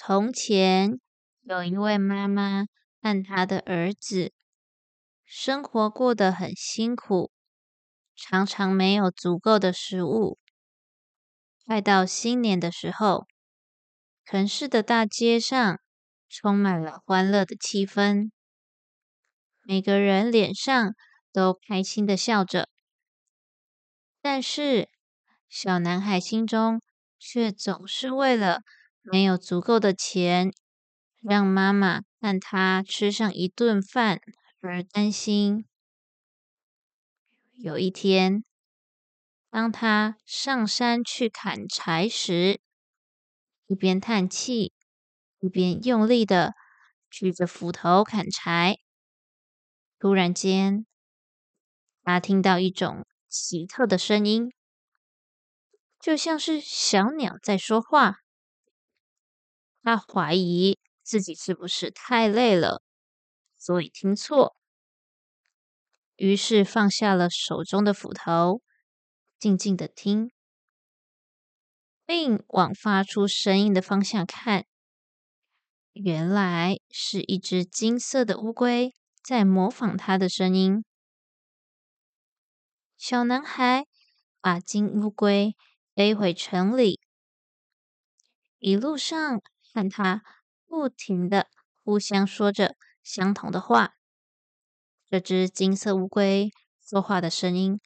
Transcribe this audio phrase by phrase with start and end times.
[0.00, 1.00] 从前
[1.42, 2.66] 有一位妈妈
[3.02, 4.32] 和她的儿子，
[5.24, 7.32] 生活过得很辛苦，
[8.14, 10.38] 常常没有足够的食物。
[11.66, 13.26] 快到新年的时候，
[14.24, 15.80] 城市的大街上
[16.28, 18.30] 充满了欢乐的气氛，
[19.64, 20.94] 每个人脸上
[21.32, 22.68] 都开心的笑着。
[24.22, 24.88] 但是，
[25.48, 26.80] 小男孩心中
[27.18, 28.60] 却总是为了
[29.02, 30.52] 没有足够的钱
[31.20, 34.20] 让妈妈和他吃上一顿饭
[34.60, 35.66] 而担心。
[37.54, 38.44] 有一天，
[39.50, 42.60] 当他上山去砍柴时，
[43.66, 44.72] 一边叹气，
[45.40, 46.54] 一边用力的
[47.10, 48.78] 举着斧头砍柴。
[49.98, 50.86] 突然间，
[52.04, 54.52] 他听到一种奇特的声音。
[55.98, 58.18] 就像是小鸟在说话，
[59.88, 62.82] 他怀疑自己是不是太累了，
[63.56, 64.54] 所以听错。
[66.16, 68.60] 于是放下了手中的斧头，
[69.38, 70.30] 静静的听，
[72.04, 74.66] 并往发出声音的方向看。
[75.94, 78.92] 原来是一只金色的乌龟
[79.22, 80.84] 在模仿他的声音。
[82.98, 83.86] 小男孩
[84.42, 85.56] 把金乌龟。
[85.94, 87.00] 背回城里，
[88.60, 90.22] 一路上和他
[90.66, 91.48] 不停的
[91.82, 93.94] 互相说着相同的话。
[95.06, 96.50] 这只金色乌龟
[96.86, 97.80] 说话的声音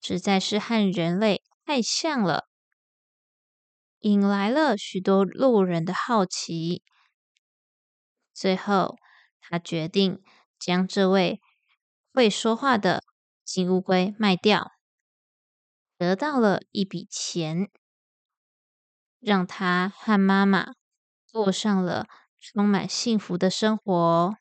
[0.00, 2.48] 实在是和人类太像了，
[4.00, 6.82] 引来了许多路人的好奇。
[8.32, 8.96] 最后，
[9.40, 10.22] 他决定
[10.58, 11.40] 将这位
[12.12, 13.02] 会说话的
[13.44, 14.72] 金乌龟卖掉。
[15.96, 17.70] 得到了一笔钱，
[19.18, 20.72] 让他和妈妈
[21.32, 22.06] 过上了
[22.40, 24.34] 充满幸福的生活。